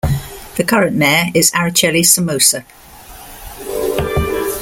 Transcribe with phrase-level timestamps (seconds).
[0.55, 2.65] The current mayor is Araceli Somosa.